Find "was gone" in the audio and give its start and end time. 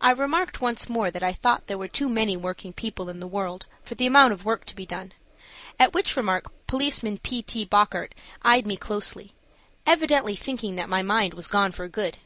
11.34-11.72